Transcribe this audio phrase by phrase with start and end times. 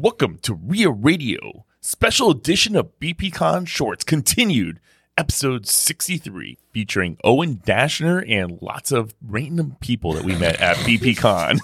[0.00, 4.78] Welcome to REIA Radio, special edition of BPCon Shorts continued,
[5.16, 11.58] episode 63, featuring Owen Dashner and lots of random people that we met at BPCon.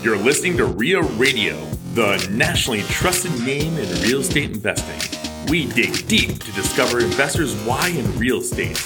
[0.02, 1.54] You're listening to REIA Radio,
[1.94, 5.46] the nationally trusted name in real estate investing.
[5.48, 8.84] We dig deep to discover investors' why in real estate.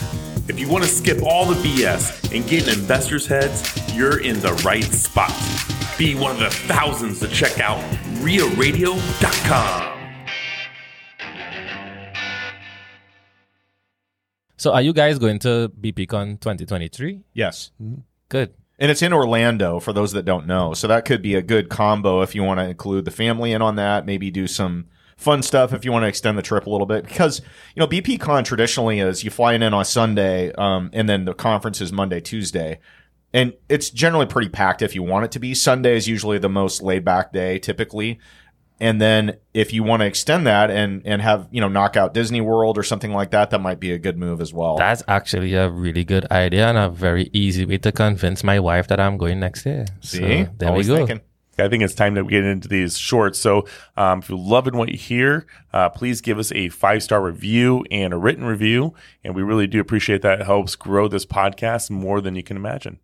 [0.51, 3.63] If you want to skip all the BS and get in investors' heads,
[3.95, 5.31] you're in the right spot.
[5.97, 7.79] Be one of the thousands to check out
[8.19, 9.99] RiaRadio.com.
[14.57, 17.21] So, are you guys going to BPCon 2023?
[17.33, 17.71] Yes.
[17.81, 18.01] Mm-hmm.
[18.29, 18.53] Good.
[18.81, 20.75] And it's in Orlando for those that don't know.
[20.75, 23.63] So that could be a good combo if you want to include the family in
[23.63, 24.89] on that, maybe do some
[25.21, 27.41] fun stuff if you want to extend the trip a little bit because
[27.75, 31.81] you know BPCon traditionally is you fly in on Sunday um, and then the conference
[31.81, 32.81] is Monday Tuesday
[33.33, 36.49] and it's generally pretty packed if you want it to be Sunday is usually the
[36.49, 38.19] most laid back day typically
[38.81, 42.15] and then if you want to extend that and and have you know knock out
[42.15, 45.03] Disney World or something like that that might be a good move as well That's
[45.07, 48.99] actually a really good idea and a very easy way to convince my wife that
[48.99, 49.85] I'm going next year.
[50.01, 51.07] see So, there Always we go.
[51.07, 51.21] thinking.
[51.61, 53.39] I think it's time to get into these shorts.
[53.39, 53.67] So,
[53.97, 57.85] um, if you're loving what you hear, uh, please give us a five star review
[57.91, 58.95] and a written review.
[59.25, 60.41] And we really do appreciate that.
[60.41, 62.99] It helps grow this podcast more than you can imagine.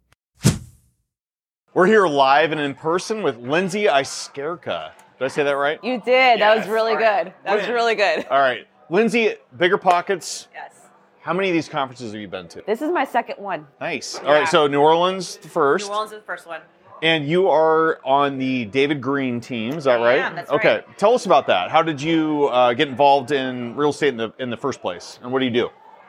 [1.74, 6.00] we're here live and in person with Lindsey Iskierka did I say that right You
[6.00, 6.40] did.
[6.40, 7.24] that was really All right.
[7.24, 7.34] good.
[7.44, 7.74] That was Win.
[7.74, 8.26] really good.
[8.30, 10.72] all right Lindsey Bigger Pockets Yes.
[11.20, 12.62] How many of these conferences have you been to?
[12.68, 13.66] This is my second one.
[13.80, 14.14] Nice.
[14.16, 16.60] All right, so New Orleans the first, New Orleans is the first one.
[17.02, 19.74] And you are on the David Greene team.
[19.74, 20.18] Is that right?
[20.18, 20.76] am, that's okay.
[20.76, 20.98] right.
[20.98, 21.70] Tell us about that.
[21.70, 25.18] How did you uh, get involved in real estate in the in the first place,
[25.22, 25.68] and what do you do?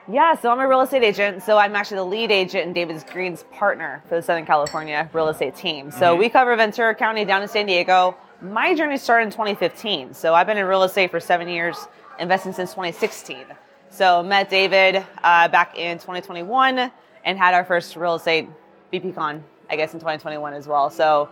[0.09, 1.43] Yeah, so I'm a real estate agent.
[1.43, 5.27] So I'm actually the lead agent and David Greene's partner for the Southern California real
[5.27, 5.91] estate team.
[5.91, 6.19] So Mm-hmm.
[6.19, 8.15] we cover Ventura County down to San Diego.
[8.41, 10.13] My journey started in 2015.
[10.13, 13.43] So I've been in real estate for seven years, investing since 2016.
[13.89, 16.89] So met David uh, back in 2021
[17.25, 18.47] and had our first real estate
[18.93, 20.89] BPCon, I guess, in 2021 as well.
[20.89, 21.29] So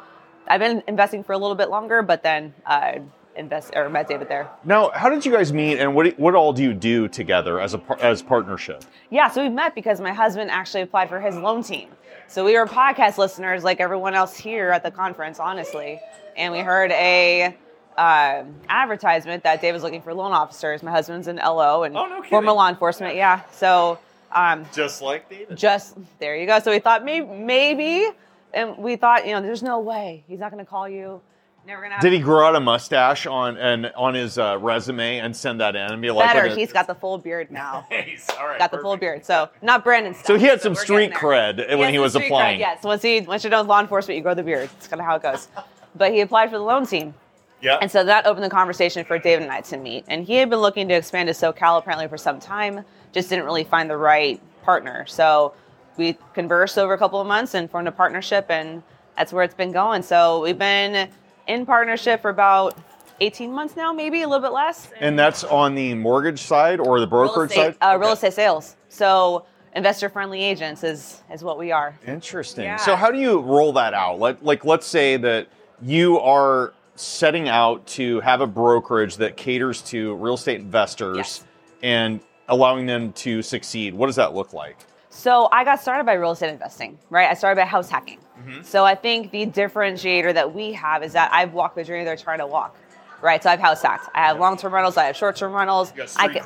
[0.47, 2.99] I've been investing for a little bit longer, but then uh,
[3.35, 4.49] invest or met David there.
[4.63, 7.73] Now, how did you guys meet, and what what all do you do together as
[7.73, 8.83] a as partnership?
[9.09, 11.89] Yeah, so we met because my husband actually applied for his loan team.
[12.27, 15.99] So we were podcast listeners like everyone else here at the conference, honestly.
[16.35, 17.55] And we heard a
[17.97, 20.81] uh, advertisement that Dave was looking for loan officers.
[20.83, 23.15] My husband's in LO and Oh, no former law enforcement.
[23.15, 23.99] Yeah, so
[24.31, 25.55] um, Just like David.
[25.57, 26.59] just there you go.
[26.59, 28.07] So we thought maybe, maybe,
[28.55, 31.21] and we thought, you know, there's no way he's not going to call you.
[31.67, 31.99] Never gonna.
[31.99, 35.75] Did he grow out a mustache on and on his uh, resume and send that
[35.75, 36.47] in and be like, better?
[36.47, 37.87] He's got the full beard now.
[37.91, 38.29] Nice.
[38.39, 38.59] All right.
[38.59, 39.25] got the full beard.
[39.25, 40.13] So not Brandon.
[40.13, 42.57] Stuff, So he had some we're street cred He when he was applying.
[42.57, 44.69] cred, yes, once he once you know law enforcement, you grow the beard.
[44.77, 45.47] It's kind of how it goes.
[45.95, 47.15] But he applied for the loan team,
[47.61, 47.79] Yeah.
[47.81, 50.05] and so that opened the conversation for David and I to meet.
[50.07, 53.45] And he had been looking to expand to SoCal apparently for some time, just didn't
[53.45, 55.05] really find the right partner.
[55.07, 55.53] So
[55.97, 58.83] we conversed over a couple of months and formed a partnership, and
[59.17, 60.01] that's where it's been going.
[60.01, 61.09] So we've been
[61.47, 62.77] in partnership for about
[63.21, 64.89] 18 months now, maybe a little bit less.
[64.99, 67.93] and that's on the mortgage side or the real brokerage estate, side?
[67.93, 68.13] uh, real Okay.
[68.27, 68.75] estate sales.
[68.89, 71.97] So investor friendly agents is is what we are.
[72.05, 72.65] Interesting.
[72.65, 72.75] Yeah.
[72.77, 74.19] So how do you roll that out?
[74.19, 75.47] Let, like, let's say that
[75.81, 81.43] you are setting out to have a brokerage that caters to real estate investors Yes.
[81.83, 82.19] and
[82.49, 83.93] allowing them to succeed.
[83.93, 84.77] What does that look like?
[85.15, 87.29] So I got started by real estate investing, right?
[87.29, 88.19] I started by house hacking.
[88.37, 88.63] Mm-hmm.
[88.63, 92.17] So I think the differentiator that we have is that I've walked the journey they're
[92.17, 92.77] trying to walk,
[93.21, 93.41] right?
[93.41, 94.09] So I've house hacked.
[94.13, 94.97] I have long term rentals.
[94.97, 95.93] I have short term rentals.
[96.17, 96.43] I can,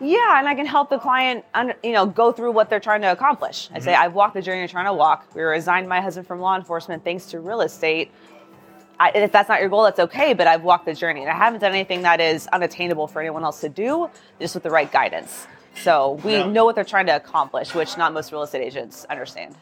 [0.00, 3.02] Yeah, and I can help the client, under, you know, go through what they're trying
[3.02, 3.70] to accomplish.
[3.72, 4.02] I say Mm-hmm.
[4.02, 5.24] I've walked the journey you're trying to walk.
[5.36, 8.10] We resigned my husband from law enforcement thanks to real estate.
[8.98, 10.34] I, if that's not your goal, that's okay.
[10.34, 13.44] But I've walked the journey, and I haven't done anything that is unattainable for anyone
[13.44, 15.46] else to do, just with the right guidance.
[15.82, 16.46] So we Yeah.
[16.46, 19.54] know what they're trying to accomplish, which not most real estate agents understand.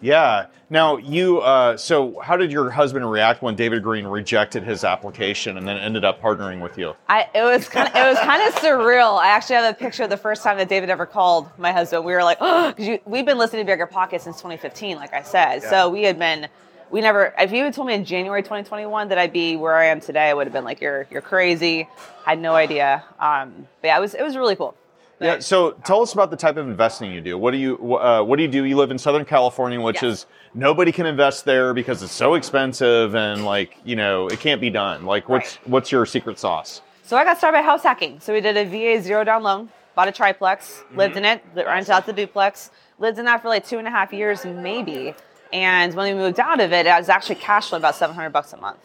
[0.00, 0.46] Yeah.
[0.68, 1.38] Now you.
[1.38, 5.76] Uh, so how did your husband react when David Greene rejected his application and then
[5.76, 6.94] ended up partnering with you?
[7.08, 9.16] I, it was kind of, it was kind of surreal.
[9.20, 12.04] I actually have a picture of the first time that David ever called my husband.
[12.04, 15.22] We were like, oh, because we've been listening to Bigger Pockets since 2015, like I
[15.22, 15.60] said.
[15.62, 16.48] So we had been,
[16.90, 17.32] we never.
[17.38, 20.28] If you had told me in January 2021 that I'd be where I am today,
[20.30, 21.88] I would have been like, you're you're crazy.
[22.26, 23.04] I had no idea.
[23.20, 24.74] Um, but yeah, it was it was really cool.
[25.22, 25.38] Yeah.
[25.40, 27.38] So tell us about the type of investing you do.
[27.38, 28.64] What do you uh, What do you do?
[28.64, 30.20] You live in Southern California, which Yes.
[30.20, 34.60] is nobody can invest there because it's so expensive and like you know it can't
[34.60, 35.04] be done.
[35.06, 36.82] Like what's what's your secret sauce?
[37.04, 38.20] So I got started by house hacking.
[38.20, 41.90] So we did a VA zero down loan, bought a triplex, lived in it, rented
[41.90, 45.14] out the duplex, lived in that for like two and a half years, maybe.
[45.52, 48.52] And when we moved out of it, it was actually cash flow about 700 bucks
[48.54, 48.78] a month.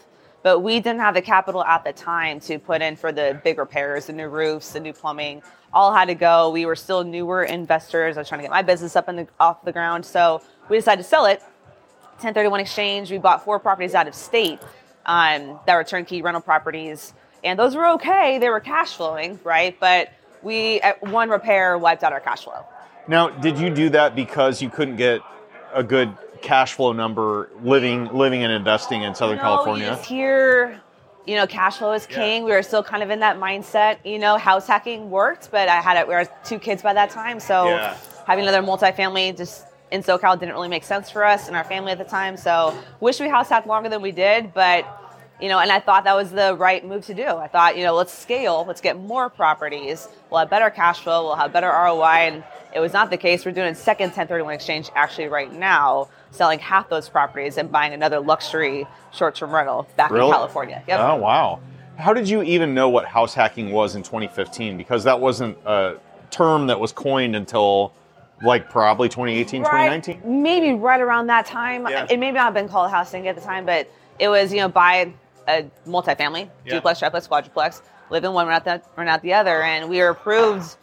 [0.47, 3.57] But we didn't have the capital at the time to put in for the big
[3.57, 5.41] repairs, the new roofs, the new plumbing.
[5.73, 6.51] All had to go.
[6.51, 8.15] We were still newer investors.
[8.15, 10.05] I was trying to get my business up the, off the ground.
[10.05, 11.41] So we decided to sell it.
[12.21, 13.11] 1031 exchange.
[13.11, 14.61] We bought four properties out of state
[15.05, 17.13] um, that were turnkey rental properties.
[17.43, 18.39] And those were okay.
[18.39, 19.77] They were cash flowing, right?
[19.81, 20.13] But
[20.43, 22.63] we, at one repair, wiped out our cash flow.
[23.09, 25.19] Now, did you do that because you couldn't get
[25.73, 29.85] a good cash flow number living living and investing in Southern No, California?
[29.85, 30.81] You just hear,
[31.25, 32.43] you know, cash flow is king.
[32.45, 33.97] We were still kind of in that mindset.
[34.05, 36.07] You know, house hacking worked, but I had it.
[36.07, 37.95] We were two kids by that time, so Yeah.
[38.25, 41.91] having another multifamily just in SoCal didn't really make sense for us and our family
[41.91, 42.35] at the time.
[42.37, 44.85] So wish we house hacked longer than we did, but.
[45.39, 47.23] You know, and I thought that was the right move to do.
[47.27, 50.07] I thought, you know, let's scale, let's get more properties.
[50.31, 52.43] We'll have better cash flow, we'll have better ROI, and
[52.73, 53.45] it was not the case.
[53.45, 57.93] We're doing a second 1031 exchange actually right now, selling half those properties and buying
[57.93, 60.25] another luxury short-term rental back Really?
[60.25, 60.83] in California.
[60.87, 60.99] Yep.
[60.99, 61.59] Oh wow!
[61.97, 64.75] How did you even know what house hacking was in 2015?
[64.75, 65.97] Because that wasn't a
[66.31, 67.93] term that was coined until
[68.43, 70.43] like probably 2018, Right, 2019.
[70.43, 71.87] maybe right around that time.
[71.87, 72.07] Yeah.
[72.09, 73.89] It may not have been called housing at the time, but
[74.19, 75.11] it was, you know, buy
[75.47, 76.73] a multifamily, Yeah.
[76.75, 79.61] duplex, triplex, quadruplex, live in one, rent out, the, rent out the other.
[79.61, 80.75] And we were approved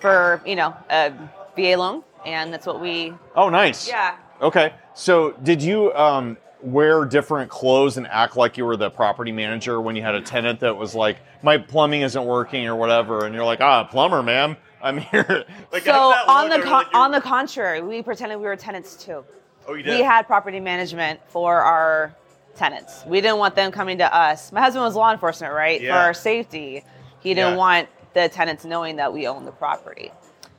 [0.00, 1.12] for, you know, a
[1.56, 2.02] VA loan.
[2.26, 3.86] And that's what we, Oh, nice.
[3.88, 4.16] yeah.
[4.40, 4.72] Okay.
[4.94, 9.80] So, did you um, wear different clothes and act like you were the property manager
[9.80, 13.34] when you had a tenant that was like, "My plumbing isn't working" or whatever, and
[13.34, 17.82] you're like, "Ah, plumber, ma'am, I'm here." like, so on the con- on the contrary,
[17.82, 19.24] we pretended we were tenants too.
[19.68, 19.98] oh, you did.
[19.98, 22.14] we had property management for our
[22.56, 23.04] tenants.
[23.06, 24.52] We didn't want them coming to us.
[24.52, 25.80] My husband was law enforcement, right?
[25.80, 26.84] For our safety.
[27.20, 27.56] He didn't Yeah.
[27.58, 30.12] want the tenants knowing that we own the property.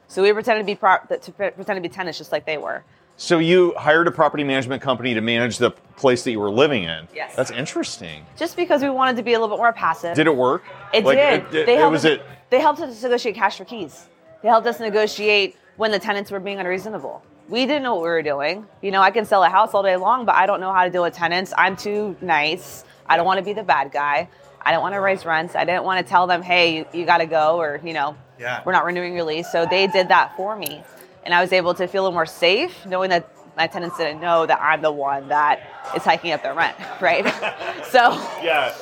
[0.07, 2.83] So we pretended to be pro- to pretend to be tenants just like they were.
[3.17, 6.83] So you hired a property management company to manage the place that you were living
[6.83, 7.07] in.
[7.15, 7.33] Yes.
[7.35, 8.25] That's interesting.
[8.37, 10.15] Just because we wanted to be a little bit more passive.
[10.15, 10.63] Did it work?
[10.93, 11.33] It Like, did.
[11.43, 12.21] It, it, they helped was us, it.
[12.49, 14.07] They helped us negotiate cash for keys.
[14.41, 17.23] They helped us negotiate when the tenants were being unreasonable.
[17.47, 18.65] We didn't know what we were doing.
[18.81, 20.83] You know, I can sell a house all day long, but I don't know how
[20.83, 21.53] to deal with tenants.
[21.57, 22.83] I'm too nice.
[23.07, 24.29] I don't want to be the bad guy.
[24.61, 25.55] I don't want to raise rents.
[25.55, 28.17] I didn't want to tell them, hey, you, you got to go, or you know,
[28.39, 28.63] Yeah.
[28.65, 29.51] we're not renewing your lease.
[29.51, 30.83] So they did that for me,
[31.23, 34.59] and I was able to feel more safe, knowing that my tenants didn't know that
[34.59, 35.59] I'm the one that
[35.95, 37.23] is hiking up their rent, right?
[37.91, 38.11] so
[38.43, 38.73] Yeah.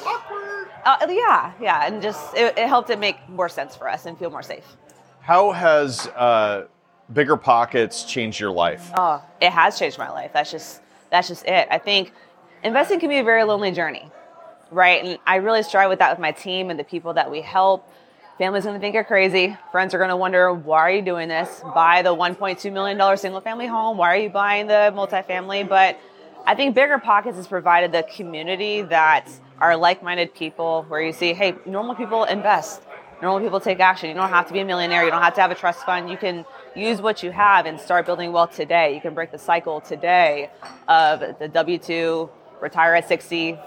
[0.86, 4.18] uh, yeah, yeah, and just it, it helped it make more sense for us and
[4.18, 4.64] feel more safe.
[5.20, 6.68] How has uh,
[7.12, 8.92] bigger pockets changed your life?
[8.96, 10.32] Oh, it has changed my life.
[10.34, 11.68] That's just that's just it.
[11.70, 12.12] I think
[12.64, 14.10] investing can be a very lonely journey,
[14.72, 15.04] right?
[15.04, 17.88] And I really strive with that with my team and the people that we help.
[18.38, 19.56] Family's gonna think you're crazy.
[19.72, 21.62] Friends are gonna wonder, why are you doing this?
[21.76, 23.98] Buy the $1.2 million single family home.
[23.98, 25.70] Why are you buying the multifamily?
[25.70, 26.00] But
[26.46, 29.30] I think Bigger Pockets has provided the community that
[29.60, 32.82] are like minded people where you see, hey, normal people invest.
[33.24, 34.10] Normal people take action.
[34.10, 35.06] You don't have to be a millionaire.
[35.06, 36.10] You don't have to have a trust fund.
[36.10, 36.44] You can
[36.76, 38.94] use what you have and start building wealth today.
[38.94, 40.50] You can break the cycle today
[40.90, 42.30] of the W 2,
[42.60, 43.58] retire at 60.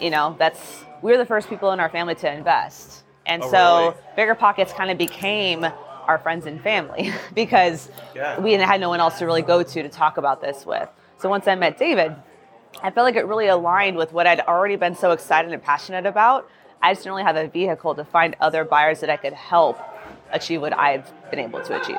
[0.00, 3.02] You know, that's, we're the first people in our family to invest.
[3.26, 3.94] And Oh, so really?
[4.14, 5.66] Bigger Pockets kind of became
[6.06, 8.38] our friends and family because Yeah.
[8.38, 10.88] we had no one else to really go to to talk about this with.
[11.18, 12.14] So once I met David,
[12.80, 16.06] I felt like it really aligned with what I'd already been so excited and passionate
[16.06, 16.48] about.
[16.82, 19.78] I just didn't really have a vehicle to find other buyers that I could help
[20.32, 21.98] achieve what I've been able to achieve.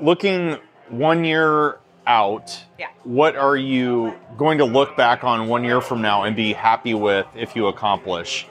[0.00, 0.56] Looking
[0.88, 2.88] one year out, Yeah.
[3.04, 6.94] what are you going to look back on one year from now and be happy
[6.94, 8.46] with if you accomplish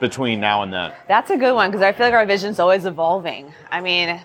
[0.00, 0.92] between now and then?
[1.06, 3.52] That's a good one because I feel like our vision is always evolving.
[3.70, 4.20] I mean,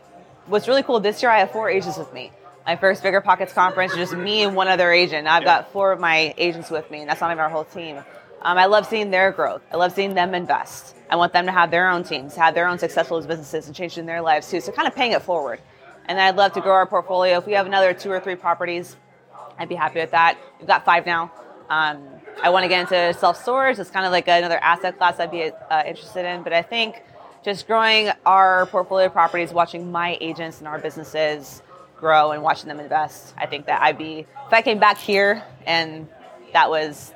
[0.47, 2.31] what's really cool this year, I have four agents with me.
[2.65, 5.27] My first Bigger Pockets conference, just me and one other agent.
[5.27, 7.97] I've got four of my agents with me, and that's not even our whole team.
[8.45, 9.63] Um, I love seeing their growth.
[9.71, 10.95] I love seeing them invest.
[11.09, 14.05] I want them to have their own teams, have their own successful businesses, and changing
[14.05, 14.61] their lives too.
[14.61, 15.59] So kind of paying it forward.
[16.05, 17.39] And I'd love to grow our portfolio.
[17.39, 18.97] If we have another two or three properties,
[19.57, 20.37] I'd be happy with that.
[20.59, 21.31] We've got five now.
[21.71, 22.07] Um,
[22.43, 23.79] I want to get into self storage.
[23.79, 26.43] It's kind of like another asset class I'd be uh, interested in.
[26.43, 27.01] But I think
[27.43, 31.63] just growing our portfolio properties, watching my agents and our businesses
[31.97, 35.43] grow and watching them invest, I think that I'd be, if I came back here
[35.65, 36.07] and
[36.53, 37.11] that was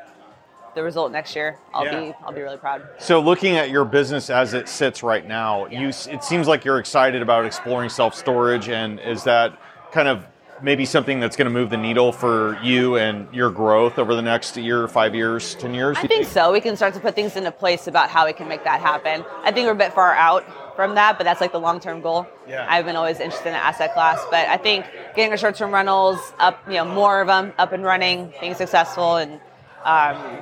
[0.75, 1.99] the result next year, I'll Yeah.
[1.99, 2.81] be, I'll be really proud.
[2.99, 6.79] So, looking at your business as it sits right now, you it seems like you're
[6.79, 9.53] excited about exploring self storage, and is that
[9.91, 10.25] kind of
[10.61, 14.21] maybe something that's going to move the needle for you and your growth over the
[14.21, 15.97] next year, five years, ten years?
[15.97, 16.51] I you think so.
[16.51, 19.23] We can start to put things into place about how we can make that happen.
[19.43, 20.43] I think we're a bit far out
[20.75, 22.27] from that, but that's like the long term goal.
[22.47, 22.65] Yeah.
[22.69, 24.85] I've been always interested in the asset class, but I think
[25.15, 28.53] getting our short term rentals up, you know, more of them up and running, being
[28.53, 29.39] successful, and
[29.85, 30.39] um,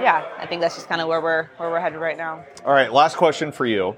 [0.00, 2.44] yeah, I think that's just kind of where we're where we're headed right now.
[2.64, 3.96] All right, last question for you.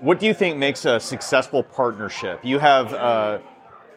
[0.00, 2.40] What do you think makes a successful partnership?
[2.42, 3.42] You have a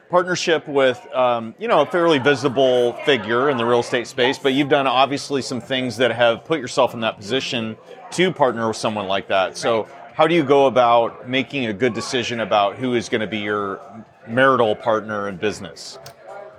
[0.09, 4.53] partnership with, um, you know, a fairly visible figure in the real estate space, but
[4.53, 7.75] you've done obviously some things that have put yourself in that position
[8.11, 9.57] to partner with someone like that.
[9.57, 13.27] So, how do you go about making a good decision about who is going to
[13.27, 13.79] be your
[14.27, 15.99] marital partner in business?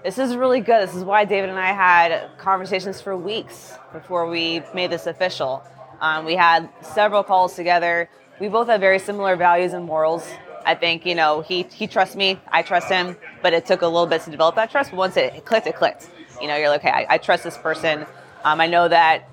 [0.09, 0.89] This is really good.
[0.89, 5.63] This is why David and I had conversations for weeks before we made this official.
[6.01, 8.09] Um, we had several calls together.
[8.41, 10.27] We both have very similar values and morals.
[10.65, 13.87] I think you know he he trusts me, I trust him, but it took a
[13.87, 14.93] little bit to develop that trust.
[14.93, 16.09] But once it, clicked, it clicked.
[16.41, 18.07] You know, you're like, okay, I, I trust this person.
[18.45, 19.29] Um, I know that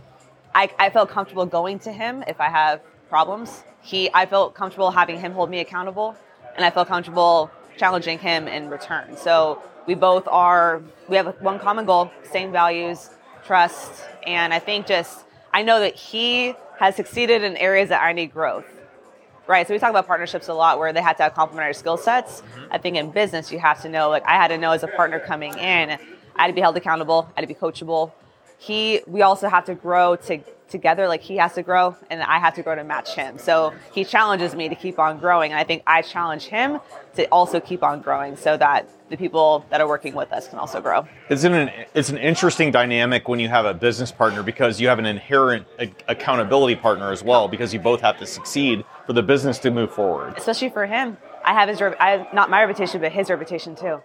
[0.53, 3.63] I, I felt comfortable going to him if I have problems.
[3.82, 6.17] He, I felt comfortable having him hold me accountable,
[6.53, 9.15] and I felt comfortable challenging him in return.
[9.15, 13.10] So we both are, we have one common goal, same values,
[13.46, 18.12] trust, and I think just I know that he has succeeded in areas that I
[18.12, 18.65] need growth.
[19.48, 19.68] Right.
[19.68, 22.42] So we talk about partnerships a lot where they have to have complementary skill sets.
[22.42, 22.74] Mm-hmm.
[22.74, 24.88] I think in business you have to know like I had to know as a
[24.88, 28.12] partner coming in, I had to be held accountable, I had to be coachable.
[28.58, 30.39] He we also have to grow to
[30.70, 33.38] together like he has to grow and I have to grow to match him.
[33.38, 36.80] So he challenges me to keep on growing and I think I challenge him
[37.16, 40.58] to also keep on growing so that the people that are working with us can
[40.58, 41.08] also grow.
[41.30, 45.00] It's an it's an interesting dynamic when you have a business partner because you have
[45.00, 49.24] an inherent a- accountability partner as well because you both have to succeed for the
[49.24, 50.34] business to move forward.
[50.38, 51.18] Especially for him.
[51.44, 54.02] I have his I have not my reputation but his reputation too.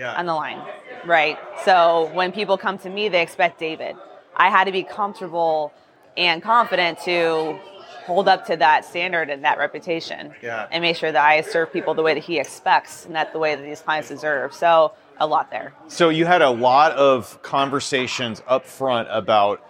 [0.00, 0.62] on the line,
[1.04, 1.38] right?
[1.64, 3.96] So when people come to me, they expect David.
[4.36, 5.72] I had to be comfortable
[6.16, 7.58] and confident to
[8.06, 10.66] hold up to that standard and that reputation Yeah.
[10.70, 13.38] and make sure that I serve people the way that he expects and that the
[13.38, 14.52] way that these clients deserve.
[14.52, 15.72] So a lot there.
[15.88, 19.64] So you had a lot of conversations up front about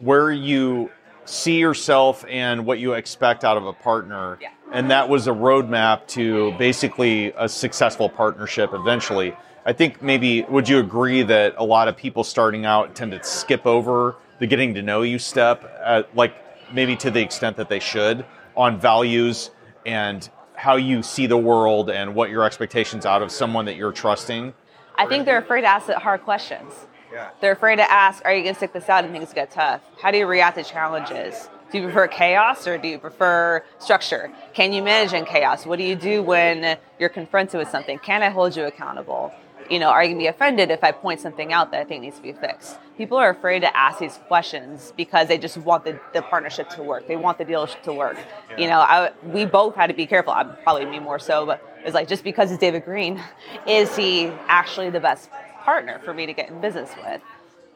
[0.00, 0.90] where you
[1.24, 4.38] see yourself and what you expect out of a partner.
[4.40, 4.48] Yeah.
[4.72, 9.34] And that was a roadmap to basically a successful partnership eventually.
[9.64, 13.22] I think maybe would you agree that a lot of people starting out tend to
[13.22, 16.34] skip over the getting to know you step, uh, like
[16.72, 18.24] maybe to the extent that they should,
[18.56, 19.50] on values
[19.86, 23.92] and how you see the world and what your expectations out of someone that you're
[23.92, 24.52] trusting.
[24.96, 26.72] I think they're afraid to ask the hard questions.
[27.12, 27.30] Yeah.
[27.40, 29.80] They're afraid to ask, are you going to stick this out and things get tough?
[30.02, 31.48] How do you react to challenges?
[31.70, 34.32] Do you prefer chaos or do you prefer structure?
[34.54, 35.64] Can you manage in chaos?
[35.64, 37.98] What do you do when you're confronted with something?
[38.00, 39.32] Can I hold you accountable?
[39.70, 41.84] You know, are you going to be offended if I point something out that I
[41.84, 42.78] think needs to be fixed?
[42.96, 46.82] People are afraid to ask these questions because they just want the, the partnership to
[46.82, 47.06] work.
[47.06, 48.16] They want the deal to work.
[48.56, 50.32] You know, I, we both had to be careful.
[50.32, 53.22] I'm probably me more so, but it's like just because it's David Greene,
[53.66, 55.28] is he actually the best
[55.60, 57.20] partner for me to get in business with?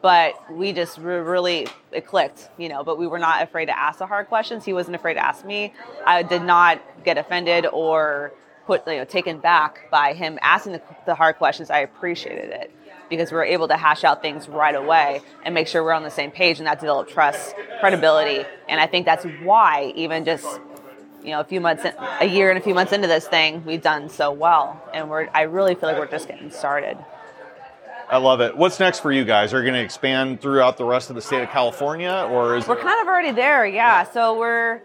[0.03, 3.79] but we just re- really it clicked you know but we were not afraid to
[3.79, 5.73] ask the hard questions he wasn't afraid to ask me
[6.05, 8.33] i did not get offended or
[8.67, 12.71] put you know taken back by him asking the, the hard questions i appreciated it
[13.11, 16.03] because we were able to hash out things right away and make sure we're on
[16.03, 20.61] the same page and that developed trust credibility and i think that's why even just
[21.23, 23.65] you know a few months in, a year and a few months into this thing
[23.65, 26.97] we've done so well and we're i really feel like we're just getting started
[28.13, 28.55] I love it.
[28.55, 29.55] What's next for you guys?
[29.55, 32.69] Are you going to expand throughout the rest of the state of California, or is
[32.69, 34.05] We're kind of already there, yeah.
[34.05, 34.83] So we're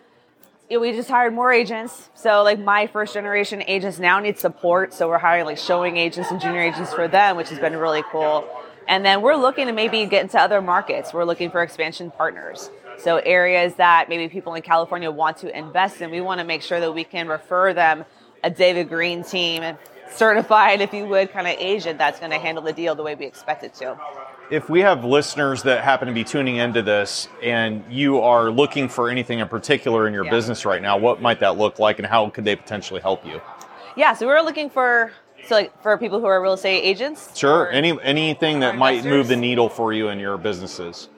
[0.70, 2.10] we just hired more agents.
[2.14, 4.94] So like my first generation agents now need support.
[4.94, 8.04] So we're hiring like showing agents and junior agents for them, which has been really
[8.12, 8.48] cool.
[8.88, 11.14] And then we're looking to maybe get into other markets.
[11.14, 12.70] We're looking for expansion partners.
[12.98, 16.62] So areas that maybe people in California want to invest in, we want to make
[16.62, 18.06] sure that we can refer them
[18.44, 19.78] a David Greene team
[20.12, 23.16] certified, if you would, kind of agent that's going to handle the deal the way
[23.16, 23.98] we expect it to.
[24.50, 28.88] if we have listeners that happen to be tuning into this and you are looking
[28.88, 30.32] for anything in particular in your Yeah.
[30.32, 33.42] business right now, what might that look like, and how could they potentially help you?
[33.98, 35.12] Yeah, so we're looking for
[35.48, 37.38] so like for people who are real estate agents.
[37.38, 41.10] Sure, any anything that might move the needle for you in your businesses.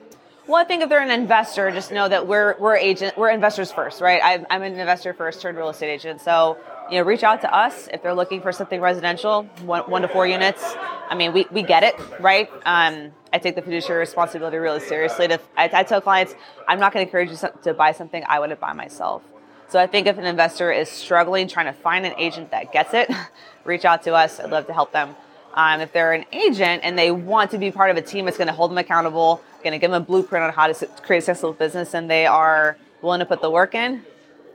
[0.46, 3.70] Well, I think if they're an investor, just know that we're we're agent we're investors
[3.70, 4.20] first, right?
[4.24, 6.20] I'm, I'm an investor first, turned real estate agent.
[6.20, 6.56] So
[6.90, 10.08] you know, reach out to us if they're looking for something residential, one, one to
[10.08, 10.62] four units.
[11.08, 12.50] I mean, we, we get it, right?
[12.64, 15.28] Um, I take the fiduciary responsibility really seriously.
[15.28, 16.34] To, I, I tell clients,
[16.66, 19.22] I'm not going to encourage you to buy something I wouldn't buy myself.
[19.68, 22.92] So I think if an investor is struggling trying to find an agent that gets
[22.92, 23.08] it,
[23.64, 24.40] reach out to us.
[24.40, 25.14] I'd love to help them.
[25.54, 28.36] Um, if they're an agent and they want to be part of a team that's
[28.36, 31.18] going to hold them accountable, going to give them a blueprint on how to create
[31.18, 34.04] a successful business, and they are willing to put the work in,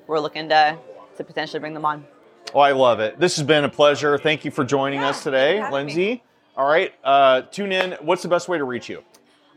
[0.07, 0.77] we're looking to
[1.17, 2.05] to potentially bring them on.
[2.53, 3.19] Oh, I love it.
[3.19, 4.17] This has been a pleasure.
[4.17, 5.73] Thank you for joining us today, having me.
[5.73, 6.23] Lindsey.
[6.55, 7.93] All right, uh, tune in.
[8.01, 9.03] What's the best way to reach you?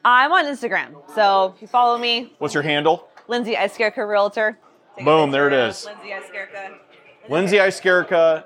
[0.04, 3.08] I'm on Instagram, so if you follow me, What's your handle?
[3.28, 4.58] Lindsey Iskierka Realtor.
[4.96, 5.84] Take Boom, there it is.
[5.84, 6.78] Lindsey Iskierka.
[7.28, 8.44] Lindsey Iskierka,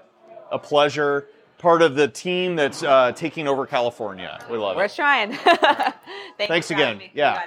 [0.50, 1.28] a pleasure.
[1.58, 4.44] Part of the team that's uh, taking over California.
[4.50, 4.78] We love it.
[4.78, 4.94] We're it.
[4.96, 5.32] trying.
[5.37, 5.94] Thank
[6.40, 7.00] you Thanks for again.
[7.14, 7.40] Yeah.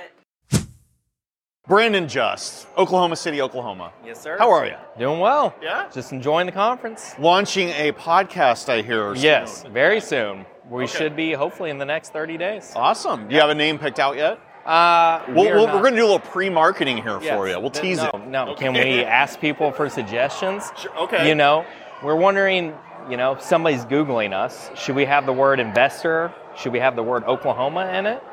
[1.67, 1.75] Got it.
[1.75, 3.91] Brandon Just, Oklahoma City, Oklahoma.
[4.05, 4.37] Yes, sir.
[4.37, 4.75] How are you?
[4.97, 5.55] Doing well.
[5.61, 5.89] Yeah?
[5.93, 7.15] Just enjoying the conference.
[7.19, 9.15] Launching a podcast, I hear.
[9.15, 9.23] soon.
[9.23, 10.45] Yes, very soon.
[10.69, 12.73] We should be hopefully in the next 30 days.
[12.75, 13.27] Awesome.
[13.27, 14.39] Do you have a name picked out yet?
[14.65, 17.35] Uh, We'll, we are we'll, we're going to do a little pre-marketing here Yes.
[17.37, 17.59] for you.
[17.59, 18.27] We'll tease no, it.
[18.27, 20.71] No, can we ask people for suggestions?
[20.81, 21.27] Sure, okay.
[21.29, 21.65] You know,
[22.03, 22.73] we're wondering,
[23.07, 26.33] you know, if somebody's Googling us, should we have the word investor?
[26.57, 28.23] Should we have the word Oklahoma in it?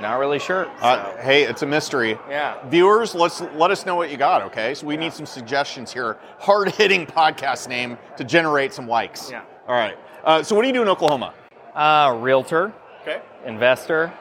[0.00, 0.66] Not really sure.
[0.80, 2.18] Uh, hey, it's a mystery.
[2.28, 2.56] Yeah.
[2.68, 4.42] Viewers, let's let us know what you got.
[4.42, 6.18] Okay, so we need some suggestions here.
[6.38, 9.30] Hard hitting podcast name to generate some likes.
[9.30, 9.42] Yeah.
[9.66, 9.96] All right.
[10.22, 11.32] Uh, so what do you do in Oklahoma?
[11.74, 12.72] Uh, realtor,
[13.02, 13.20] Okay.
[13.46, 14.12] investor,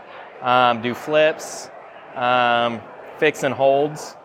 [0.41, 1.70] um, do flips,
[2.15, 2.82] um,
[3.17, 4.15] fix and holds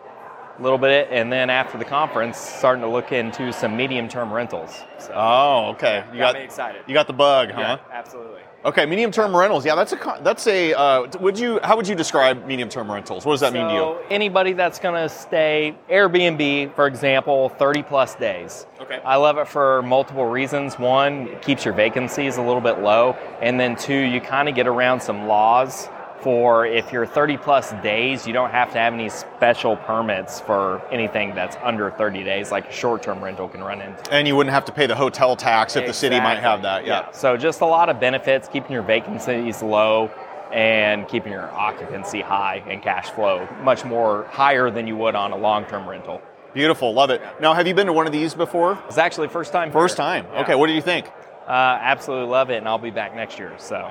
[0.61, 4.83] little bit, and then after the conference, starting to look into some medium-term rentals.
[4.99, 6.03] So, Oh, okay.
[6.13, 6.83] You Got me excited.
[6.87, 7.59] You got the bug, huh?
[7.61, 8.41] yeah, absolutely.
[8.63, 9.65] Okay, medium term rentals.
[9.65, 10.73] Yeah, that's a that's a.
[10.75, 11.59] Uh, would you?
[11.63, 13.25] How would you describe medium term rentals?
[13.25, 13.79] What does that mean to you?
[13.79, 18.67] So anybody that's going to stay Airbnb, for example, 30 plus days.
[18.79, 18.99] Okay.
[19.03, 20.77] I love it for multiple reasons.
[20.77, 24.53] One, it keeps your vacancies a little bit low, and then two, you kind of
[24.53, 25.87] get around some laws
[26.21, 30.81] for if you're 30 plus days, you don't have to have any special permits for
[30.91, 34.13] anything that's under 30 days, like a short-term rental can run into.
[34.13, 36.85] And you wouldn't have to pay the hotel tax if the city might have that.
[36.85, 37.11] Yeah.
[37.11, 40.11] So just a lot of benefits, keeping your vacancies low
[40.51, 45.31] and keeping your occupancy high and cash flow much more higher than you would on
[45.31, 46.21] a long-term rental.
[46.53, 46.93] Beautiful.
[46.93, 47.21] Love it.
[47.39, 48.77] Now, have you been to one of these before?
[48.87, 49.71] It's actually first time.
[49.71, 50.05] First here.
[50.05, 50.27] time.
[50.33, 50.41] Yeah.
[50.41, 50.55] Okay.
[50.55, 51.09] What do you think?
[51.47, 53.53] Uh, absolutely love it, and I'll be back next year.
[53.57, 53.89] So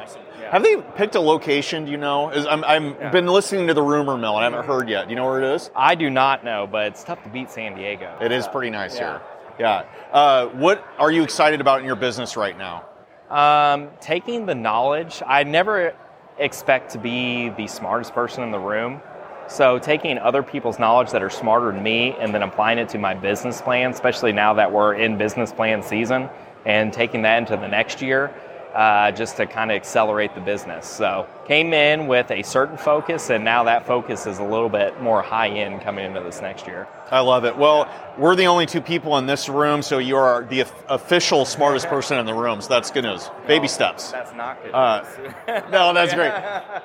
[0.50, 1.85] Have they picked a location?
[1.85, 2.30] Do you know?
[2.30, 5.04] Is, I'm I've been listening to the rumor mill and I haven't heard yet.
[5.07, 5.71] Do you know where it is?
[5.75, 8.16] I do not know, but it's tough to beat San Diego.
[8.20, 9.18] It is pretty nice Yeah.
[9.18, 9.20] here.
[9.59, 9.85] Yeah.
[10.12, 12.85] Uh, what are you excited about in your business right now?
[13.29, 15.92] Um, taking the knowledge, I never
[16.38, 19.03] expect to be the smartest person in the room.
[19.48, 22.98] So taking other people's knowledge that are smarter than me and then applying it to
[22.98, 26.31] my business plan, especially now that we're in business plan season,
[26.64, 28.35] and taking that into the next year,
[28.75, 30.87] uh, just to kind of accelerate the business.
[30.87, 35.01] So came in with a certain focus, and now that focus is a little bit
[35.01, 36.87] more high end coming into this next year.
[37.11, 37.57] I love it.
[37.57, 41.88] Well, we're the only two people in this room, so you are the official smartest
[41.88, 42.61] person in the room.
[42.61, 43.29] So that's good news.
[43.49, 44.12] Baby steps.
[44.12, 44.73] That's not good.
[44.73, 45.05] Uh,
[45.70, 46.33] no, that's great.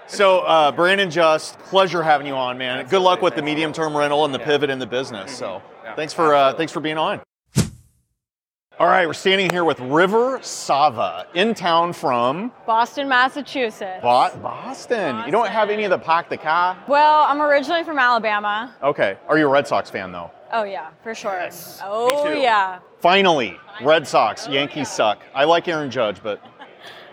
[0.08, 2.88] So, uh, Brandon, just pleasure having you on, man.
[2.88, 5.36] Good luck with the medium-term rental and the pivot in the business.
[5.36, 5.62] So,
[5.96, 7.22] thanks for uh, thanks for being on.
[8.78, 14.02] All right, we're standing here with River Sava in town from Boston, Massachusetts.
[14.02, 15.24] Bo- Boston.
[15.26, 16.78] You don't have any of the Pack the Car?
[16.86, 18.76] Well, I'm originally from Alabama.
[18.84, 19.18] Okay.
[19.30, 20.30] Are you a Red Sox fan though?
[20.52, 21.32] Oh yeah, for sure.
[21.40, 22.40] Yes, Oh me too.
[22.42, 22.80] yeah.
[23.00, 24.46] Finally, Red Sox.
[24.50, 25.22] Yankees suck.
[25.34, 26.42] I like Aaron Judge, but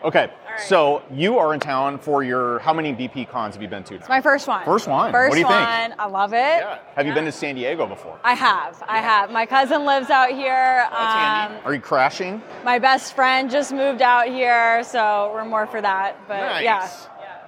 [0.04, 0.30] okay.
[0.66, 3.94] So you are in town for your how many BP cons have you been to?
[3.94, 4.64] It's my first one.
[4.64, 5.10] First one.
[5.10, 5.58] First What do you think?
[5.60, 5.94] one.
[5.98, 6.62] I love it.
[6.94, 8.18] Have you been to San Diego before?
[8.22, 8.82] I have.
[8.86, 9.30] I have.
[9.30, 10.86] My cousin lives out here.
[10.90, 12.42] Um, Are you crashing?
[12.64, 16.18] my best friend just moved out here, so we're more for that.
[16.28, 16.90] But yeah.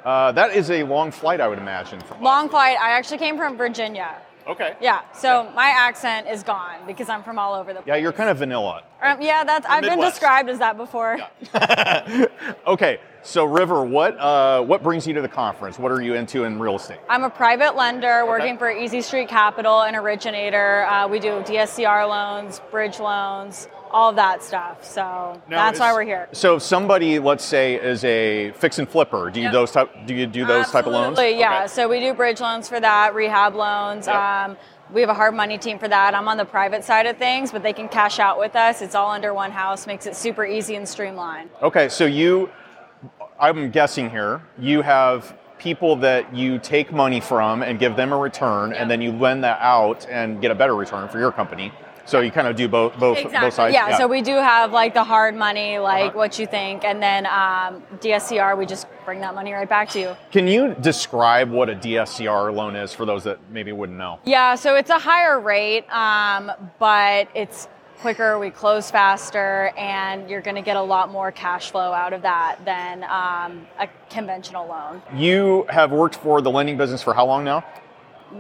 [0.05, 2.03] Uh, that is a long flight, I would imagine.
[2.21, 2.77] Long flight.
[2.79, 4.17] I actually came from Virginia.
[4.46, 4.76] Okay.
[4.80, 5.00] Yeah.
[5.12, 7.87] So my accent is gone because I'm from all over the place.
[7.87, 8.83] Yeah, you're kind of vanilla.
[9.02, 11.18] Um, yeah, that's I've been described as that before.
[12.66, 15.78] Okay, so River, what uh, what brings you to the conference?
[15.78, 16.98] What are you into in real estate?
[17.09, 20.85] I'm a private lender working for Easy Street Capital, an originator.
[20.87, 24.85] Uh, we do DSCR loans, bridge loans, all of that stuff.
[24.85, 26.28] So that's why we're here.
[26.33, 29.52] So if somebody, let's say, is a fix and flipper, do you Yep.
[29.52, 31.16] those type do you do those type of loans?
[31.18, 31.59] Yeah.
[31.61, 31.66] Okay.
[31.68, 34.09] So we do bridge loans for that, rehab loans.
[34.09, 34.16] Yep.
[34.16, 34.57] Um,
[34.92, 36.12] we have a hard money team for that.
[36.14, 38.83] I'm on the private side of things, but they can cash out with us.
[38.83, 41.50] It's all under one house, makes it super easy and streamlined.
[41.62, 42.50] Okay, so you,
[43.40, 48.16] I'm guessing here, you have people that you take money from and give them a
[48.18, 51.72] return, and then you lend that out and get a better return for your company.
[52.07, 53.73] So you kind of do both both both sides.
[53.75, 56.19] Yeah, so we do have like the hard money, like Uh-huh.
[56.19, 60.01] what you think, and then um, DSCR, we just bring that money right back to
[60.01, 60.17] you.
[60.31, 64.19] Can you describe what a DSCR loan is for those that maybe wouldn't know?
[64.25, 67.69] Yeah, so it's a higher rate, um, but it's
[68.01, 72.12] quicker, we close faster, and you're going to get a lot more cash flow out
[72.12, 75.01] of that than um, a conventional loan.
[75.14, 77.64] You have worked for the lending business for how long now?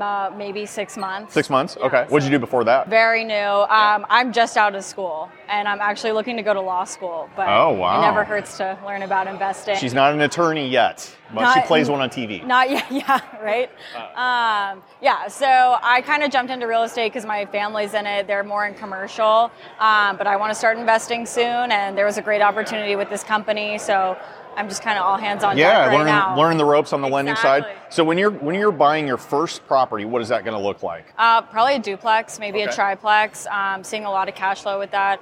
[0.00, 1.34] Uh, maybe six months.
[1.34, 1.76] Six months.
[1.76, 2.04] Okay.
[2.08, 2.88] What'd you do before that?
[2.88, 3.34] Very new.
[3.34, 7.28] Um, I'm just out of school, and I'm actually looking to go to law school.
[7.36, 7.98] But Oh, wow.
[7.98, 9.76] it never hurts to learn about investing.
[9.76, 12.44] She's not an attorney yet, but she plays one on TV.
[12.44, 13.70] Not yet, yeah, right?
[14.16, 18.26] Um, yeah, so I kind of jumped into real estate because my family's in it.
[18.26, 22.18] They're more in commercial, um, but I want to start investing soon, and there was
[22.18, 24.16] a great opportunity with this company, so
[24.56, 26.36] I'm just kind of all hands on Yeah, deck right learn now.
[26.38, 27.64] learn the ropes on the lending side.
[27.90, 30.82] So when you're when you're buying your first property, what is that going to look
[30.82, 31.12] like?
[31.18, 33.46] Uh, probably a duplex, maybe a triplex.
[33.46, 35.20] Um, seeing a lot of cash flow with that.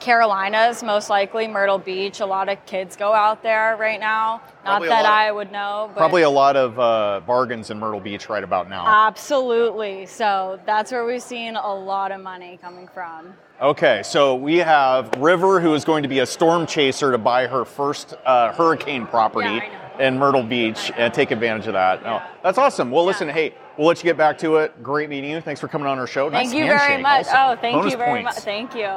[0.00, 2.20] Carolinas, most likely Myrtle Beach.
[2.20, 4.40] A lot of kids go out there right now.
[4.64, 8.00] Probably Not that I would know, but Probably a lot of uh, bargains in Myrtle
[8.00, 8.84] Beach right about now.
[8.86, 10.06] absolutely.
[10.06, 13.34] So that's where we've seen a lot of money coming from.
[13.60, 17.46] Okay, so we have River, who is going to be a storm chaser to buy
[17.46, 22.02] her first uh, hurricane property Yeah, in Myrtle Beach and take advantage of that.
[22.04, 22.90] Oh, that's awesome.
[22.90, 24.82] Well, listen, hey, we'll let you get back to it.
[24.82, 25.40] Great meeting you.
[25.40, 26.30] Thanks for coming on our show.
[26.30, 27.26] Thank nice you very much.
[27.26, 27.36] also.
[27.36, 28.36] Oh, thank Bonus you very much.
[28.36, 28.90] Thank you.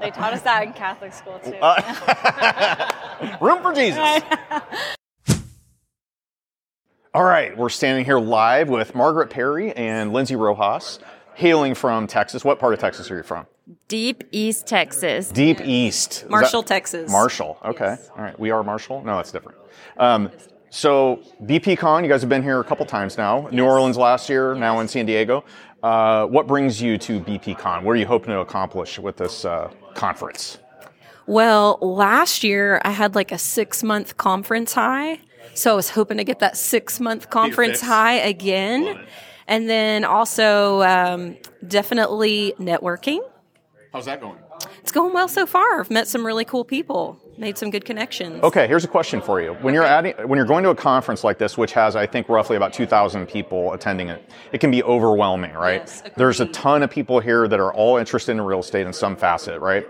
[0.00, 1.54] They taught us that in Catholic school too.
[1.60, 3.98] Uh, Room for Jesus.
[7.12, 11.00] All right, we're standing here live with Margaret Perry and Lindsay Rojas,
[11.34, 12.44] hailing from Texas.
[12.44, 13.46] What part of Texas are you from?
[13.88, 15.28] Deep East Texas.
[15.28, 16.24] Deep East.
[16.30, 17.10] Marshall, that- Texas.
[17.10, 17.58] Marshall.
[17.64, 17.96] Okay.
[18.16, 18.38] All right.
[18.38, 19.02] We are Marshall.
[19.02, 19.58] No, that's different.
[19.96, 20.30] Um,
[20.70, 23.48] so BPCon, you guys have been here a couple times now.
[23.50, 25.44] New Orleans last year, now in San Diego.
[25.82, 27.82] Uh, what brings you to BPCon?
[27.82, 30.58] What are you hoping to accomplish with this uh, conference?
[31.26, 35.20] Well, last year I had like a six month conference high.
[35.54, 39.00] So I was hoping to get that six month conference high again.
[39.46, 43.20] And then also um, definitely networking.
[43.92, 44.38] How's that going?
[44.80, 45.80] It's going well so far.
[45.80, 48.42] I've met some really cool people, made some good connections.
[48.44, 49.54] Okay, here's a question for you.
[49.54, 52.28] When you're adding, when you're going to a conference like this, which has, I think,
[52.28, 55.80] roughly about 2,000 people attending it, it can be overwhelming, right?
[55.80, 56.02] Yes.
[56.16, 59.16] There's a ton of people here that are all interested in real estate in some
[59.16, 59.86] facet, right?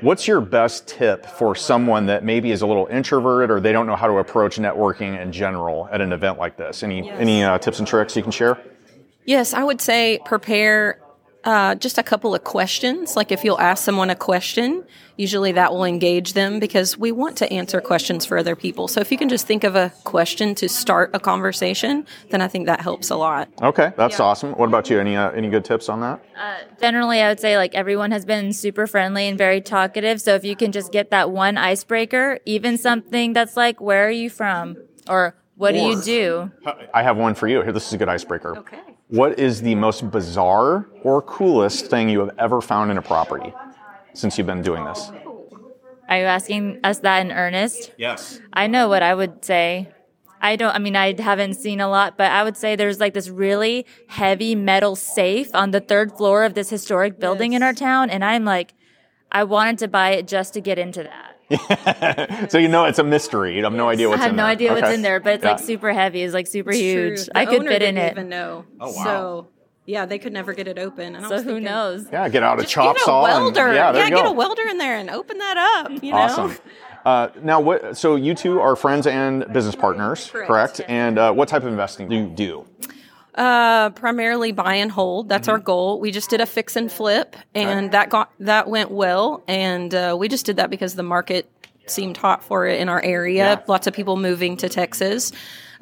[0.00, 3.86] What's your best tip for someone that maybe is a little introverted or they don't
[3.86, 6.82] know how to approach networking in general at an event like this?
[6.82, 7.16] Any Yes.
[7.20, 8.58] any uh, tips and tricks you can share?
[9.24, 10.98] Yes, I would say prepare
[11.44, 13.16] uh, just a couple of questions.
[13.16, 14.84] Like if you'll ask someone a question,
[15.16, 18.88] usually that will engage them because we want to answer questions for other people.
[18.88, 22.48] So if you can just think of a question to start a conversation, then I
[22.48, 23.48] think that helps a lot.
[23.60, 24.52] Okay, that's awesome.
[24.52, 25.00] What about you?
[25.00, 26.24] Any uh, any good tips on that?
[26.80, 30.20] Generally, I would say like everyone has been super friendly and very talkative.
[30.20, 34.10] So if you can just get that one icebreaker, even something that's like, where are
[34.10, 34.76] you from?
[35.08, 36.50] Or what do you do?
[36.94, 37.62] I have one for you.
[37.62, 38.56] Here, this is a good icebreaker.
[38.58, 38.80] Okay.
[39.12, 43.52] What is the most bizarre or coolest thing you have ever found in a property
[44.14, 45.12] since you've been doing this?
[46.08, 47.92] Are you asking us that in earnest?
[47.98, 48.40] Yes.
[48.54, 49.92] I know what I would say.
[50.40, 53.12] I don't, I mean, I haven't seen a lot, but I would say there's like
[53.12, 57.74] this really heavy metal safe on the third floor of this historic building in our
[57.74, 58.08] town.
[58.08, 58.72] And I'm like,
[59.30, 61.31] I wanted to buy it just to get into that.
[62.48, 63.56] So you know it's a mystery.
[63.56, 64.24] You have no idea what's.
[64.24, 64.44] In there.
[64.46, 64.72] I have in no there.
[64.72, 65.50] idea what's in there, but it's Yeah.
[65.52, 66.22] like super heavy.
[66.22, 67.28] It's like super It's huge.
[67.34, 68.12] I could fit in didn't it.
[68.12, 68.64] even know.
[68.80, 69.04] Oh, wow.
[69.04, 69.48] So
[69.86, 71.14] yeah, they could never get it open.
[71.16, 72.06] And I So was who thinking, knows?
[72.12, 73.24] Yeah, get out a Just chop get a saw.
[73.24, 73.74] and- welder.
[73.74, 76.02] yeah, there you get a welder in there and open that up.
[76.02, 76.18] You know.
[76.18, 76.56] Awesome.
[77.04, 77.96] Uh, now, what?
[77.96, 80.48] So you two are friends and business partners, correct?
[80.48, 80.80] Correct.
[80.86, 82.64] And uh, what type of investing do you do?
[83.34, 85.28] Uh, primarily buy and hold.
[85.28, 85.52] That's Mm-hmm.
[85.52, 86.00] our goal.
[86.00, 89.42] We just did a fix and flip, and that got that went well.
[89.48, 91.50] And uh, we just did that because the market
[91.86, 93.36] seemed hot for it in our area.
[93.54, 93.60] Yeah.
[93.66, 95.32] Lots of people moving to Texas,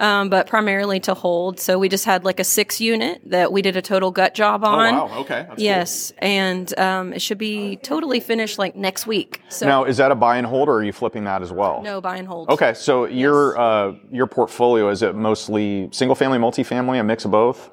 [0.01, 1.61] um, but primarily to hold.
[1.61, 4.65] So we just had like a six unit that we did a total gut job
[4.65, 4.95] on.
[4.95, 5.19] Oh, wow.
[5.21, 5.35] Okay.
[5.35, 5.65] That's cool.
[5.65, 9.43] yes, and um, it should be totally finished like next week.
[9.51, 11.83] So Now, is that a buy and hold, or are you flipping that as well?
[11.83, 12.49] no buy and hold.
[12.49, 17.31] Okay, so your uh, your portfolio is it mostly single family, multifamily, a mix of
[17.31, 17.71] both?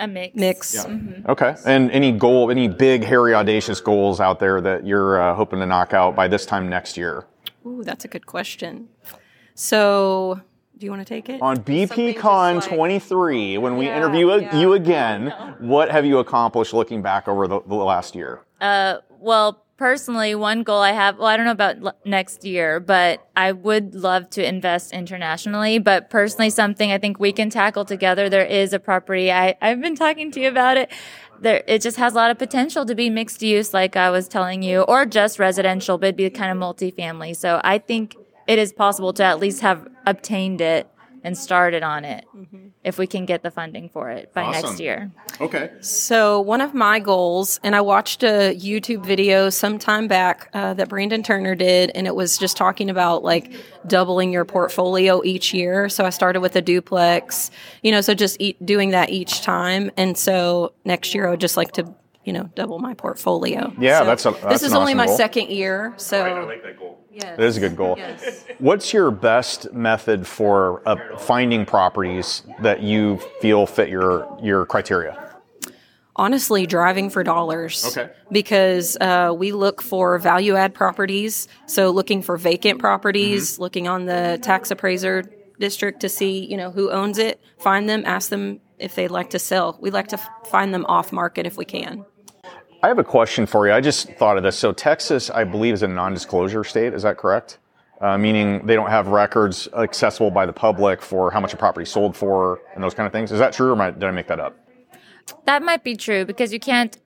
[0.00, 0.34] A mix.
[0.36, 0.86] mix.
[1.28, 5.58] Okay, and any goal, any big, hairy, audacious goals out there that you're uh, hoping
[5.58, 7.24] to knock out by this time next year?
[7.66, 8.88] Ooh, that's a good question.
[9.56, 10.40] So,
[10.78, 11.42] do you want to take it?
[11.42, 14.56] On BP Something Con just like- 23, when we Yeah, interview a- yeah.
[14.58, 18.40] you again, what have you accomplished looking back over the, the last year?
[18.60, 22.78] Uh, well, personally, one goal I have, well, I don't know about l- next year,
[22.80, 25.78] but I would love to invest internationally.
[25.78, 28.28] But personally, something I think we can tackle together.
[28.28, 29.32] There is a property.
[29.32, 30.90] I, I've been talking to you about it.
[31.40, 34.26] There, it just has a lot of potential to be mixed use, like I was
[34.28, 37.36] telling you, or just residential, but it'd be kind of multifamily.
[37.36, 38.16] So I think
[38.48, 40.88] it is possible to at least have obtained it
[41.24, 42.24] and started on it.
[42.84, 44.62] if we can get the funding for it by Awesome.
[44.70, 45.10] next year.
[45.40, 45.70] Okay.
[45.80, 50.88] So, one of my goals, and I watched a YouTube video sometime back uh, that
[50.88, 53.52] Brandon Turner did, and it was just talking about like
[53.86, 55.88] doubling your portfolio each year.
[55.90, 57.50] So, I started with a duplex,
[57.82, 59.90] you know, so just eat, doing that each time.
[59.98, 61.92] And so, next year, I would just like to,
[62.28, 63.72] you know, double my portfolio.
[63.78, 65.16] Yeah, So that's a- that's this is an only awesome my goal.
[65.16, 65.94] second year.
[65.96, 66.98] So, I like that goal.
[67.10, 67.38] yes.
[67.38, 67.94] It is a good goal.
[67.96, 68.44] Yes.
[68.58, 74.12] What's your best method for uh, finding properties that you feel fit your
[74.42, 75.14] your criteria?
[76.16, 77.96] honestly driving for dollars.
[77.96, 78.10] Okay.
[78.32, 81.46] Because uh, we look for value add properties.
[81.66, 83.62] So looking for vacant properties, Mm-hmm.
[83.62, 85.22] looking on the tax appraiser
[85.60, 89.30] district to see, you know, who owns it, find them, ask them if they'd like
[89.30, 89.78] to sell.
[89.80, 92.04] We like to f- find them off market if we can.
[92.80, 93.72] I have a question for you.
[93.72, 94.56] I just thought of this.
[94.56, 96.94] So Texas, I believe, is a non-disclosure state.
[96.94, 97.58] Is that correct?
[98.00, 101.84] Uh, meaning they don't have records accessible by the public for how much a property
[101.84, 103.32] sold for and those kind of things.
[103.32, 104.56] Is that true, or I, did I make that up?
[105.46, 106.96] That might be true because you can't,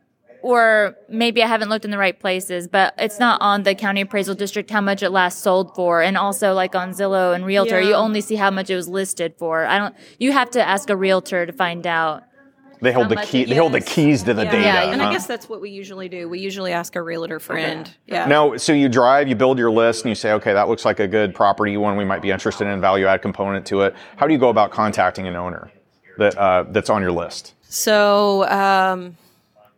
[0.42, 4.02] or maybe I haven't looked in the right places, but it's not on the county
[4.02, 6.02] appraisal district how much it last sold for.
[6.02, 9.34] And also, like on Zillow and Realtor, you only see how much it was listed
[9.38, 9.64] for.
[9.64, 12.24] I don't, you have to ask a realtor to find out.
[12.82, 13.42] They hold the much key.
[13.42, 13.84] it They hold the is.
[13.84, 14.50] keys to the Yeah.
[14.50, 14.64] data.
[14.64, 15.08] Yeah, And huh?
[15.08, 16.28] I guess that's what we usually do.
[16.28, 17.88] We usually ask a realtor friend.
[18.06, 18.26] Yeah.
[18.26, 20.98] Now, so you drive, you build your list, and you say, okay, that looks like
[21.00, 23.94] a good property, one we might be interested in, value add component to it.
[24.16, 25.70] How do you go about contacting an owner
[26.18, 27.54] that uh, that's on your list?
[27.62, 29.16] So, um,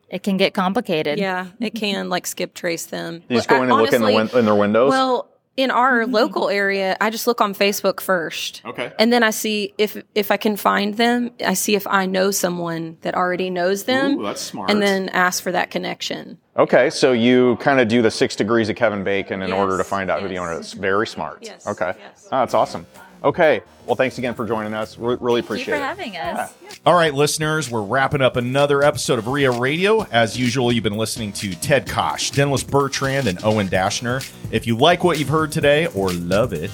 [0.09, 1.19] It can get complicated.
[1.19, 3.23] yeah, it can like skip trace them.
[3.29, 4.91] You just But go in and look in, the win- in their windows.
[4.91, 6.13] Well, in our mm-hmm.
[6.13, 8.63] local area, I just look on Facebook first.
[8.65, 8.93] Okay.
[8.99, 11.31] And then I see if if I can find them.
[11.45, 14.19] I see if I know someone that already knows them.
[14.19, 14.71] Ooh, that's smart.
[14.71, 16.39] And then ask for that connection.
[16.57, 19.77] okay, so you kind of do the six degrees of Kevin Bacon in Yes, order
[19.77, 20.73] to find out who the owner is.
[20.73, 21.39] Very smart.
[21.43, 22.29] Yes, Okay, yes.
[22.31, 22.87] Oh, that's awesome.
[23.25, 24.99] Okay, well, thanks again for joining us.
[24.99, 26.13] Re- really Thank you appreciate for it.
[26.13, 26.55] having us.
[26.85, 30.03] All right, listeners, we're wrapping up another episode of REIA Radio.
[30.13, 34.31] As usual, you've been listening to Ted Kosh, Dennis Bertrand, and Owen Dashner.
[34.53, 36.71] If you like what you've heard today or love it,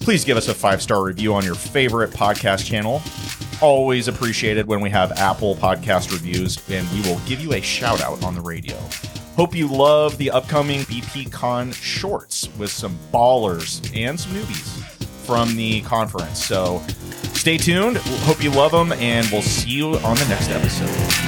[0.00, 3.02] please give us a five star review on your favorite podcast channel.
[3.60, 8.00] Always appreciated when we have Apple podcast reviews, and we will give you a shout
[8.00, 8.76] out on the radio.
[9.36, 14.85] Hope you love the upcoming BP Con shorts with some ballers and some newbies
[15.26, 16.44] from the conference.
[16.44, 16.82] So
[17.34, 17.96] stay tuned.
[17.98, 21.25] Hope you love them, and we'll see you on the next episode.